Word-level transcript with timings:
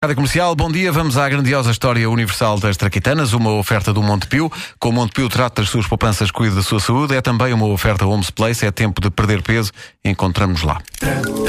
Rádio 0.00 0.14
Comercial, 0.14 0.54
bom 0.54 0.70
dia. 0.70 0.92
Vamos 0.92 1.18
à 1.18 1.28
grandiosa 1.28 1.72
história 1.72 2.08
universal 2.08 2.60
das 2.60 2.76
traquitanas, 2.76 3.32
uma 3.32 3.50
oferta 3.54 3.92
do 3.92 4.00
Montepio. 4.00 4.48
Com 4.78 4.90
o 4.90 4.92
Montepio 4.92 5.28
trata 5.28 5.60
das 5.60 5.68
suas 5.68 5.88
poupanças, 5.88 6.30
cuida 6.30 6.54
da 6.54 6.62
sua 6.62 6.78
saúde. 6.78 7.16
É 7.16 7.20
também 7.20 7.52
uma 7.52 7.66
oferta 7.66 8.06
Homes 8.06 8.30
Place. 8.30 8.64
É 8.64 8.70
tempo 8.70 9.00
de 9.00 9.10
perder 9.10 9.42
peso. 9.42 9.72
Encontramos 10.04 10.62
lá. 10.62 10.80
Quando 11.00 11.48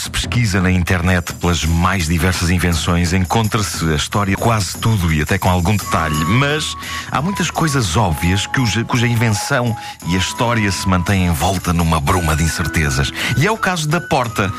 se 0.00 0.10
pesquisa 0.10 0.62
na 0.62 0.70
internet 0.70 1.34
pelas 1.34 1.62
mais 1.62 2.06
diversas 2.06 2.48
invenções, 2.48 3.12
encontra-se 3.12 3.84
a 3.84 3.96
história 3.96 4.34
de 4.34 4.40
quase 4.40 4.78
tudo 4.78 5.12
e 5.12 5.20
até 5.20 5.36
com 5.36 5.50
algum 5.50 5.76
detalhe. 5.76 6.16
Mas 6.24 6.74
há 7.10 7.20
muitas 7.20 7.50
coisas 7.50 7.98
óbvias 7.98 8.46
cuja, 8.46 8.82
cuja 8.82 9.06
invenção 9.06 9.76
e 10.06 10.14
a 10.14 10.18
história 10.18 10.72
se 10.72 10.88
mantêm 10.88 11.26
envolta 11.26 11.74
numa 11.74 12.00
bruma 12.00 12.34
de 12.34 12.42
incertezas. 12.42 13.12
E 13.36 13.46
é 13.46 13.52
o 13.52 13.58
caso 13.58 13.86
da 13.88 14.00
porta. 14.00 14.50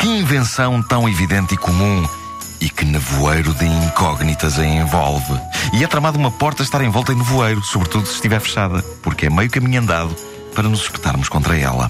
Que 0.00 0.08
invenção 0.08 0.82
tão 0.82 1.08
evidente 1.08 1.54
e 1.54 1.56
comum 1.56 2.04
e 2.60 2.68
que 2.68 2.84
nevoeiro 2.84 3.54
de 3.54 3.66
incógnitas 3.66 4.58
a 4.58 4.66
envolve. 4.66 5.40
E 5.74 5.84
é 5.84 5.86
tramado 5.86 6.18
uma 6.18 6.32
porta 6.32 6.64
estar 6.64 6.82
envolta 6.82 7.12
em 7.12 7.16
nevoeiro, 7.16 7.62
sobretudo 7.62 8.04
se 8.06 8.14
estiver 8.14 8.40
fechada, 8.40 8.82
porque 9.00 9.26
é 9.26 9.30
meio 9.30 9.48
caminho 9.48 9.80
andado 9.80 10.16
para 10.56 10.68
nos 10.68 10.80
espetarmos 10.80 11.28
contra 11.28 11.56
ela. 11.56 11.88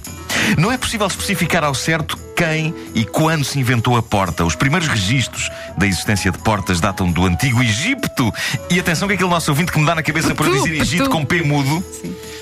Não 0.57 0.73
é 0.73 0.79
possível 0.79 1.07
especificar 1.07 1.65
ao 1.65 1.75
certo 1.75 2.16
quem 2.37 2.75
e 2.95 3.05
quando 3.05 3.45
se 3.45 3.59
inventou 3.59 3.97
a 3.97 4.02
porta. 4.02 4.45
Os 4.45 4.55
primeiros 4.55 4.89
registros 4.89 5.51
da 5.77 5.87
existência 5.87 6.30
de 6.30 6.39
portas 6.39 6.80
datam 6.80 7.11
do 7.11 7.27
antigo 7.27 7.62
Egito. 7.62 8.33
E 8.70 8.78
atenção 8.78 9.09
que 9.09 9.14
aquele 9.14 9.28
nosso 9.28 9.50
ouvinte 9.50 9.72
que 9.72 9.78
me 9.78 9.87
dá 9.87 9.95
na 9.95 10.03
cabeça 10.03 10.34
Petu, 10.34 10.53
dizer 10.53 10.81
Egito 10.81 11.11
com 11.11 11.25
P 11.25 11.42
mudo. 11.42 11.84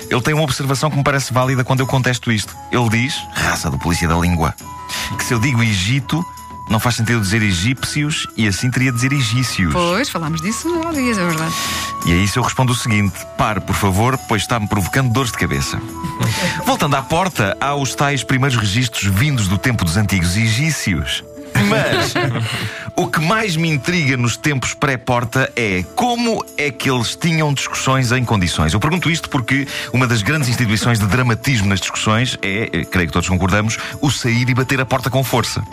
Ele 0.09 0.21
tem 0.21 0.33
uma 0.33 0.43
observação 0.43 0.89
que 0.89 0.95
me 0.95 1.03
parece 1.03 1.33
válida 1.33 1.63
quando 1.63 1.81
eu 1.81 1.87
contesto 1.87 2.31
isto. 2.31 2.55
Ele 2.71 2.89
diz, 2.89 3.15
raça 3.33 3.69
do 3.69 3.77
polícia 3.77 4.07
da 4.07 4.15
língua, 4.15 4.55
que 5.17 5.23
se 5.23 5.33
eu 5.33 5.39
digo 5.39 5.61
Egito, 5.61 6.25
não 6.69 6.79
faz 6.79 6.95
sentido 6.95 7.21
dizer 7.21 7.41
egípcios 7.41 8.27
e 8.35 8.47
assim 8.47 8.69
teria 8.69 8.91
de 8.91 8.97
dizer 8.97 9.13
egícios. 9.13 9.73
Pois, 9.73 10.09
falámos 10.09 10.41
disso 10.41 10.67
há 10.85 10.91
dias, 10.91 11.17
é 11.17 11.25
verdade. 11.25 11.53
E 12.05 12.11
a 12.13 12.15
isso 12.15 12.39
eu 12.39 12.43
respondo 12.43 12.73
o 12.73 12.75
seguinte: 12.75 13.13
pare, 13.37 13.61
por 13.61 13.75
favor, 13.75 14.17
pois 14.27 14.41
está-me 14.41 14.67
provocando 14.67 15.11
dores 15.11 15.31
de 15.31 15.37
cabeça. 15.37 15.81
Voltando 16.65 16.95
à 16.95 17.01
porta, 17.01 17.57
há 17.59 17.75
os 17.75 17.95
tais 17.95 18.23
primeiros 18.23 18.57
registros 18.57 19.03
vindos 19.13 19.47
do 19.47 19.57
tempo 19.57 19.85
dos 19.85 19.97
antigos 19.97 20.35
egícios. 20.35 21.23
Mas 21.69 22.13
o 22.95 23.07
que 23.07 23.19
mais 23.19 23.55
me 23.55 23.69
intriga 23.69 24.17
nos 24.17 24.37
tempos 24.37 24.73
pré-porta 24.73 25.51
é 25.55 25.83
como 25.95 26.43
é 26.57 26.71
que 26.71 26.89
eles 26.89 27.15
tinham 27.15 27.53
discussões 27.53 28.11
em 28.11 28.23
condições. 28.23 28.73
Eu 28.73 28.79
pergunto 28.79 29.09
isto 29.09 29.29
porque 29.29 29.67
uma 29.93 30.07
das 30.07 30.21
grandes 30.21 30.49
instituições 30.49 30.99
de 30.99 31.05
dramatismo 31.05 31.67
nas 31.67 31.79
discussões 31.79 32.37
é, 32.41 32.69
eh, 32.71 32.85
creio 32.85 33.07
que 33.07 33.13
todos 33.13 33.29
concordamos, 33.29 33.77
o 34.01 34.09
sair 34.09 34.49
e 34.49 34.53
bater 34.53 34.81
a 34.81 34.85
porta 34.85 35.09
com 35.09 35.23
força. 35.23 35.63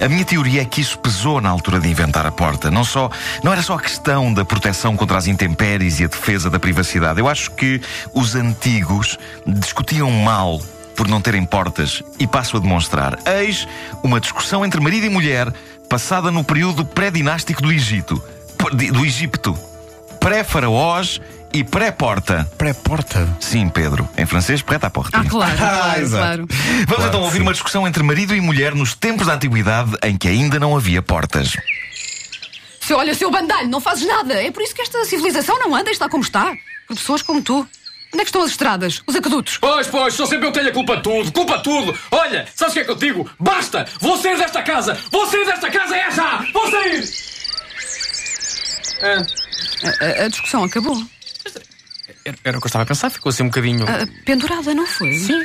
A 0.00 0.08
minha 0.08 0.24
teoria 0.24 0.62
é 0.62 0.64
que 0.64 0.80
isso 0.80 0.98
pesou 0.98 1.40
na 1.40 1.48
altura 1.48 1.80
de 1.80 1.88
inventar 1.88 2.26
a 2.26 2.32
porta. 2.32 2.70
Não, 2.70 2.84
só, 2.84 3.10
não 3.42 3.52
era 3.52 3.62
só 3.62 3.74
a 3.74 3.80
questão 3.80 4.32
da 4.32 4.44
proteção 4.44 4.96
contra 4.96 5.18
as 5.18 5.26
intempéries 5.26 6.00
e 6.00 6.04
a 6.04 6.08
defesa 6.08 6.48
da 6.48 6.58
privacidade. 6.58 7.20
Eu 7.20 7.28
acho 7.28 7.50
que 7.52 7.80
os 8.12 8.34
antigos 8.34 9.18
discutiam 9.46 10.10
mal 10.10 10.60
por 10.96 11.08
não 11.08 11.20
terem 11.20 11.44
portas 11.44 12.02
e 12.18 12.26
passo 12.26 12.56
a 12.56 12.60
demonstrar. 12.60 13.18
Eis 13.26 13.66
uma 14.02 14.20
discussão 14.20 14.64
entre 14.64 14.80
marido 14.80 15.06
e 15.06 15.08
mulher 15.08 15.52
passada 15.88 16.30
no 16.30 16.42
período 16.44 16.84
pré-dinástico 16.84 17.60
do 17.62 17.72
Egito. 17.72 18.22
Do 18.92 19.04
Egito. 19.04 19.56
Pré-faraós 20.20 21.20
e 21.52 21.64
pré-porta. 21.64 22.48
Pré-porta. 22.56 23.28
Sim, 23.40 23.68
Pedro. 23.68 24.08
Em 24.16 24.24
francês, 24.24 24.62
pré 24.62 24.78
à 24.80 24.88
porta. 24.88 25.18
Ah, 25.18 25.24
claro, 25.28 25.56
claro, 25.58 26.00
exato. 26.00 26.22
claro. 26.24 26.46
Vamos 26.48 26.86
Claro 26.86 27.06
então 27.08 27.20
ouvir 27.22 27.36
sim. 27.38 27.42
uma 27.42 27.52
discussão 27.52 27.86
entre 27.86 28.02
marido 28.02 28.34
e 28.34 28.40
mulher 28.40 28.74
nos 28.74 28.94
tempos 28.94 29.26
da 29.26 29.34
antiguidade 29.34 29.92
em 30.02 30.16
que 30.16 30.28
ainda 30.28 30.58
não 30.60 30.76
havia 30.76 31.02
portas. 31.02 31.56
Se 32.80 32.94
olha, 32.94 33.14
seu 33.14 33.30
bandalho, 33.30 33.68
não 33.68 33.80
fazes 33.80 34.06
nada. 34.06 34.34
É 34.42 34.50
por 34.50 34.62
isso 34.62 34.74
que 34.74 34.82
esta 34.82 35.04
civilização 35.04 35.58
não 35.58 35.74
anda 35.74 35.90
e 35.90 35.92
está 35.92 36.08
como 36.08 36.22
está. 36.22 36.52
Por 36.86 36.96
pessoas 36.96 37.22
como 37.22 37.42
tu. 37.42 37.66
Onde 38.12 38.20
é 38.20 38.24
que 38.24 38.28
estão 38.28 38.42
as 38.42 38.50
estradas? 38.50 39.02
Os 39.06 39.16
aquedutos? 39.16 39.56
Pois, 39.58 39.86
pois, 39.86 40.12
sou 40.14 40.26
sempre 40.26 40.46
eu 40.48 40.52
que 40.52 40.58
tenho 40.58 40.70
a 40.70 40.74
culpa 40.74 40.96
de 40.96 41.02
tudo, 41.02 41.32
culpa 41.32 41.56
de 41.58 41.62
tudo. 41.64 41.98
Olha, 42.10 42.46
sabes 42.54 42.72
o 42.72 42.74
que 42.74 42.80
é 42.80 42.84
que 42.84 42.90
eu 42.90 42.96
te 42.96 43.06
digo? 43.06 43.30
Basta! 43.40 43.86
Vou 44.00 44.16
sair 44.18 44.36
desta 44.36 44.62
casa! 44.62 44.98
Vou 45.10 45.26
sair 45.26 45.46
desta 45.46 45.70
casa, 45.70 45.96
é 45.96 46.10
já! 46.10 46.44
Vou 46.52 46.70
sair! 46.70 47.04
Ah, 49.02 49.22
A, 49.84 50.04
a- 50.22 50.24
a 50.26 50.28
discussão 50.28 50.62
acabou. 50.64 51.02
era, 52.24 52.36
era 52.44 52.58
o 52.58 52.60
que 52.60 52.66
eu 52.66 52.68
estava 52.68 52.82
a 52.82 52.86
pensar, 52.86 53.10
ficou 53.10 53.30
assim 53.30 53.42
um 53.44 53.48
bocadinho. 53.48 53.84
Ah, 53.88 54.06
pendurada, 54.26 54.74
não 54.74 54.86
foi? 54.86 55.14
Sim. 55.14 55.42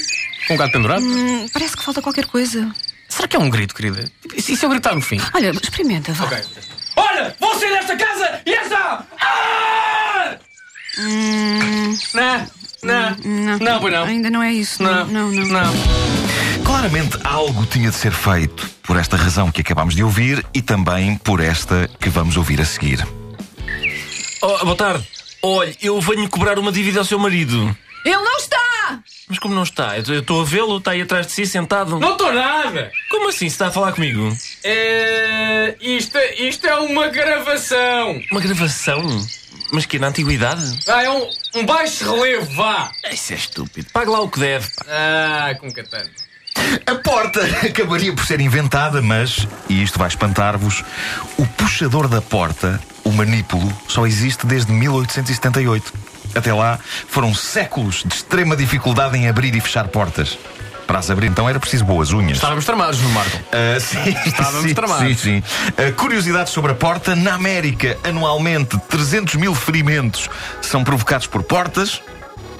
Com 0.47 0.53
um 0.53 0.57
gato 0.57 0.71
pendurado? 0.73 1.03
Hum, 1.05 1.47
parece 1.53 1.75
que 1.77 1.83
falta 1.83 2.01
qualquer 2.01 2.25
coisa. 2.25 2.69
Será 3.09 3.27
que 3.27 3.35
é 3.35 3.39
um 3.39 3.49
grito, 3.49 3.73
querida? 3.73 4.03
E 4.35 4.41
se 4.41 4.61
eu 4.61 4.69
gritar 4.69 4.93
no 4.93 5.01
fim? 5.01 5.19
Olha, 5.33 5.51
experimenta, 5.51 6.11
vá. 6.13 6.25
Ok. 6.25 6.37
Olha, 6.97 7.35
vou 7.39 7.57
sair 7.57 7.69
desta 7.71 7.95
casa 7.95 8.41
e 8.45 8.53
é 8.53 8.69
já! 8.69 9.05
Ah! 9.21 10.37
Não, 12.87 13.15
não, 13.23 13.59
não, 13.59 13.79
pois 13.79 13.93
não. 13.93 14.03
Ainda 14.05 14.29
não 14.29 14.43
é 14.43 14.53
isso. 14.53 14.81
Não, 14.81 15.05
não, 15.05 15.31
não. 15.31 15.45
não. 15.45 15.73
Claramente 16.63 17.17
algo 17.23 17.65
tinha 17.65 17.89
de 17.89 17.95
ser 17.95 18.11
feito 18.11 18.69
por 18.83 18.97
esta 18.97 19.15
razão 19.15 19.51
que 19.51 19.61
acabámos 19.61 19.95
de 19.95 20.03
ouvir 20.03 20.45
e 20.53 20.61
também 20.61 21.15
por 21.17 21.39
esta 21.39 21.89
que 21.99 22.09
vamos 22.09 22.37
ouvir 22.37 22.59
a 22.61 22.65
seguir. 22.65 23.05
Oh, 24.41 24.65
boa 24.65 24.75
tarde. 24.75 25.07
Olha, 25.41 25.75
eu 25.81 25.99
venho 26.01 26.27
cobrar 26.29 26.57
uma 26.57 26.71
dívida 26.71 26.99
ao 26.99 27.05
seu 27.05 27.19
marido. 27.19 27.75
Ele 28.05 28.17
não 28.17 28.37
está! 28.37 28.99
Mas 29.27 29.39
como 29.39 29.53
não 29.53 29.63
está? 29.63 29.97
Eu 29.97 30.19
estou 30.19 30.41
a 30.41 30.45
vê-lo, 30.45 30.77
está 30.77 30.91
aí 30.91 31.01
atrás 31.01 31.27
de 31.27 31.33
si, 31.33 31.45
sentado. 31.45 31.99
Não 31.99 32.13
estou 32.13 32.31
nada! 32.31 32.91
Como 33.09 33.27
assim? 33.27 33.49
Se 33.49 33.55
está 33.55 33.67
a 33.67 33.71
falar 33.71 33.91
comigo? 33.91 34.35
É, 34.63 35.75
isto, 35.81 36.17
isto 36.37 36.65
é 36.65 36.75
uma 36.75 37.07
gravação! 37.07 38.21
Uma 38.31 38.39
gravação? 38.39 39.27
Mas 39.71 39.85
que 39.85 39.99
na 39.99 40.07
antiguidade? 40.07 40.79
Ah, 40.87 41.03
é 41.03 41.09
um, 41.09 41.29
um 41.55 41.65
baixo 41.65 42.09
relevo, 42.09 42.53
vá! 42.55 42.91
Isso 43.11 43.33
é 43.33 43.35
estúpido. 43.35 43.87
Pague 43.91 44.09
lá 44.09 44.21
o 44.21 44.29
que 44.29 44.39
deve. 44.39 44.67
pá. 44.75 44.85
Ah, 44.87 45.55
com 45.59 45.71
catano. 45.71 46.09
A 46.85 46.95
porta 46.95 47.41
acabaria 47.65 48.13
por 48.13 48.25
ser 48.25 48.39
inventada, 48.39 49.01
mas, 49.01 49.47
e 49.69 49.83
isto 49.83 49.99
vai 49.99 50.07
espantar-vos, 50.07 50.83
o 51.37 51.45
puxador 51.45 52.07
da 52.07 52.21
porta, 52.21 52.79
o 53.03 53.11
manípulo, 53.11 53.71
só 53.87 54.07
existe 54.07 54.45
desde 54.45 54.71
1878. 54.71 55.93
Até 56.35 56.53
lá 56.53 56.79
foram 57.07 57.33
séculos 57.33 58.03
de 58.05 58.13
extrema 58.13 58.55
dificuldade 58.55 59.17
em 59.17 59.27
abrir 59.27 59.55
e 59.55 59.61
fechar 59.61 59.87
portas. 59.87 60.37
Para 60.87 60.99
as 60.99 61.09
abrir, 61.09 61.27
então, 61.27 61.49
era 61.49 61.59
preciso 61.59 61.83
boas 61.83 62.13
unhas. 62.13 62.37
Estávamos 62.37 62.63
tramados 62.63 63.01
no 63.01 63.09
Marco. 63.09 63.37
Ah, 63.51 63.79
sim, 63.79 63.99
Estávamos 64.25 64.69
sim, 64.69 64.73
tramados. 64.73 65.19
Sim, 65.19 65.41
sim. 65.41 65.43
Ah, 65.77 65.91
curiosidade 65.91 66.49
sobre 66.49 66.71
a 66.71 66.75
porta: 66.75 67.13
na 67.15 67.33
América, 67.33 67.97
anualmente, 68.03 68.79
300 68.87 69.35
mil 69.35 69.53
ferimentos 69.53 70.29
são 70.61 70.83
provocados 70.83 71.27
por 71.27 71.43
portas. 71.43 72.01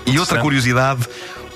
E 0.05 0.19
outra 0.19 0.39
curiosidade: 0.39 1.07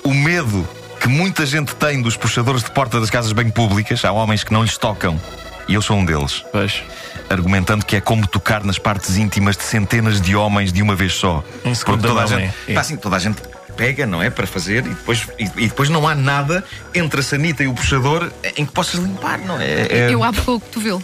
o 0.02 0.14
medo 0.14 0.66
que 0.98 1.08
muita 1.08 1.44
gente 1.44 1.74
tem 1.74 2.00
dos 2.00 2.16
puxadores 2.16 2.62
de 2.62 2.70
porta 2.70 3.00
das 3.00 3.10
casas 3.10 3.32
bem 3.32 3.50
públicas. 3.50 4.04
Há 4.04 4.12
homens 4.12 4.42
que 4.42 4.52
não 4.52 4.62
lhes 4.62 4.78
tocam. 4.78 5.20
E 5.68 5.74
eu 5.74 5.82
sou 5.82 5.96
um 5.96 6.04
deles. 6.04 6.44
Pois. 6.52 6.82
Argumentando 7.28 7.84
que 7.84 7.96
é 7.96 8.00
como 8.00 8.26
tocar 8.26 8.64
nas 8.64 8.78
partes 8.78 9.16
íntimas 9.16 9.56
de 9.56 9.64
centenas 9.64 10.20
de 10.20 10.34
homens 10.36 10.72
de 10.72 10.80
uma 10.80 10.94
vez 10.94 11.14
só. 11.14 11.42
Em 11.64 11.74
segunda 11.74 12.08
toda 12.08 12.22
a 12.22 12.26
gente, 12.26 12.54
é. 12.68 12.72
É. 12.72 12.74
pá, 12.74 12.80
assim, 12.80 12.96
toda 12.96 13.16
a 13.16 13.18
gente 13.18 13.42
pega, 13.72 14.06
não 14.06 14.22
é? 14.22 14.30
Para 14.30 14.46
fazer 14.46 14.78
e 14.86 14.90
depois, 14.90 15.26
e, 15.38 15.44
e 15.44 15.68
depois 15.68 15.88
não 15.88 16.06
há 16.06 16.14
nada 16.14 16.64
entre 16.94 17.20
a 17.20 17.22
sanita 17.22 17.62
e 17.62 17.66
o 17.68 17.74
puxador 17.74 18.30
em 18.56 18.64
que 18.66 18.72
possas 18.72 19.00
limpar, 19.00 19.38
não 19.38 19.60
é? 19.60 19.64
É- 19.88 20.08
Eu 20.10 20.22
abro 20.22 20.42
com 20.42 20.54
o 20.54 20.60
cotovelo. 20.60 21.02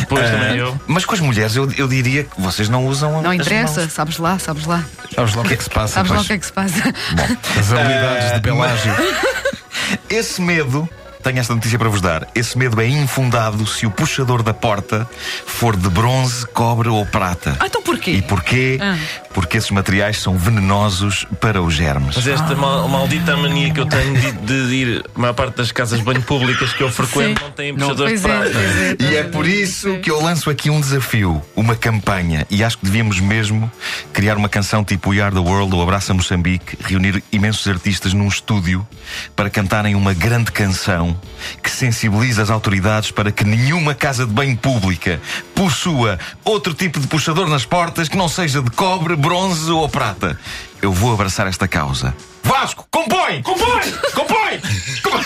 Depois 0.00 0.28
também 0.28 0.56
eu. 0.56 0.78
Mas 0.86 1.04
com 1.04 1.14
as 1.14 1.20
mulheres 1.20 1.54
eu, 1.54 1.70
eu 1.78 1.86
diria 1.86 2.24
que 2.24 2.40
vocês 2.40 2.68
não 2.68 2.84
usam 2.86 3.22
Não 3.22 3.30
as 3.30 3.36
interessa, 3.36 3.80
mãos. 3.82 3.92
sabes 3.92 4.18
lá, 4.18 4.38
sabes 4.38 4.66
lá. 4.66 4.84
Sabes 5.14 5.34
lá 5.34 5.42
o 5.42 5.44
que 5.46 5.54
é 5.54 5.56
que 5.56 5.62
se 5.64 5.70
passa? 5.70 5.94
Sabes 5.94 6.10
lá 6.10 6.16
pois? 6.16 6.24
o 6.26 6.28
que 6.28 6.32
é 6.34 6.38
que 6.38 6.46
se 6.46 6.52
passa. 6.52 6.82
As 7.58 7.72
habilidades 7.72 8.32
de 8.34 8.40
Pelágio. 8.40 8.92
Esse 10.10 10.40
medo, 10.42 10.88
tenho 11.22 11.38
esta 11.38 11.54
notícia 11.54 11.78
para 11.78 11.88
vos 11.88 12.00
dar. 12.00 12.26
Esse 12.34 12.56
medo 12.58 12.80
é 12.80 12.86
infundado 12.88 13.66
se 13.66 13.86
o 13.86 13.90
puxador 13.90 14.42
da 14.42 14.52
porta 14.52 15.08
for 15.46 15.76
de 15.76 15.88
bronze, 15.88 16.46
cobre 16.48 16.88
ou 16.88 17.04
prata. 17.06 17.56
Ah, 17.60 17.66
então 17.66 17.82
porquê? 17.82 18.10
E 18.12 18.22
porquê? 18.22 18.78
Ah. 18.80 18.96
Porque 19.32 19.56
esses 19.56 19.70
materiais 19.70 20.18
são 20.18 20.36
venenosos 20.36 21.26
para 21.40 21.62
os 21.62 21.74
germes. 21.74 22.16
Mas 22.16 22.26
esta 22.26 22.54
mal- 22.54 22.88
maldita 22.88 23.36
mania 23.36 23.72
que 23.72 23.80
eu 23.80 23.86
tenho 23.86 24.14
de, 24.42 24.68
de 24.68 24.74
ir, 24.74 25.04
a 25.14 25.18
maior 25.18 25.32
parte 25.32 25.56
das 25.56 25.72
casas 25.72 25.98
de 26.00 26.04
banho 26.04 26.22
públicas 26.22 26.72
que 26.72 26.82
eu 26.82 26.90
frequento 26.90 27.40
Sim. 27.40 27.46
não 27.46 27.52
têm 27.52 27.74
puxadores 27.74 28.20
de 28.20 28.26
é, 28.26 28.30
prata. 28.30 28.50
pois 28.52 28.76
é. 28.76 28.96
E 29.00 29.16
é 29.16 29.22
por 29.24 29.46
isso 29.46 29.98
que 30.00 30.10
eu 30.10 30.20
lanço 30.20 30.50
aqui 30.50 30.68
um 30.70 30.80
desafio, 30.80 31.40
uma 31.56 31.74
campanha, 31.74 32.46
e 32.50 32.62
acho 32.62 32.78
que 32.78 32.84
devíamos 32.84 33.20
mesmo 33.20 33.70
criar 34.12 34.36
uma 34.36 34.48
canção 34.48 34.84
tipo 34.84 35.10
We 35.10 35.20
Are 35.20 35.34
the 35.34 35.40
World 35.40 35.74
ou 35.74 35.82
Abraça 35.82 36.12
Moçambique, 36.12 36.76
reunir 36.84 37.22
imensos 37.32 37.66
artistas 37.66 38.12
num 38.12 38.28
estúdio 38.28 38.86
para 39.34 39.48
cantarem 39.48 39.94
uma 39.94 40.12
grande 40.12 40.52
canção 40.52 41.11
legislação 41.12 41.16
que 41.62 41.70
sensibilize 41.70 42.40
as 42.40 42.50
autoridades 42.50 43.10
para 43.10 43.30
que 43.30 43.44
nenhuma 43.44 43.94
casa 43.94 44.26
de 44.26 44.32
banho 44.32 44.56
pública 44.56 45.20
possua 45.54 46.18
outro 46.44 46.74
tipo 46.74 46.98
de 47.00 47.06
puxador 47.06 47.48
nas 47.48 47.64
portas 47.64 48.08
que 48.08 48.16
não 48.16 48.28
seja 48.28 48.62
de 48.62 48.70
cobre, 48.70 49.16
bronze 49.16 49.70
ou 49.70 49.88
prata. 49.88 50.38
Eu 50.80 50.92
vou 50.92 51.12
abraçar 51.12 51.46
esta 51.46 51.68
causa. 51.68 52.14
Vasco, 52.42 52.86
compõe! 52.90 53.42
Compõe! 53.42 53.92
Compõe! 54.14 54.60
Compõe! 55.02 55.24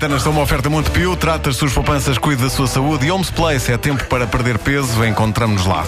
As 0.00 0.02
traquitanas 0.02 0.22
são 0.22 0.32
uma 0.32 0.40
oferta 0.40 0.70
muito 0.70 0.90
pio, 0.92 1.14
trata 1.14 1.50
as 1.50 1.56
suas 1.56 1.74
poupanças, 1.74 2.16
cuide 2.16 2.42
da 2.42 2.48
sua 2.48 2.66
saúde 2.66 3.04
e 3.04 3.10
Homes 3.10 3.30
Place. 3.30 3.70
É 3.70 3.76
tempo 3.76 4.02
para 4.06 4.26
perder 4.26 4.56
peso, 4.58 5.04
encontramos-nos 5.04 5.66
lá. 5.66 5.84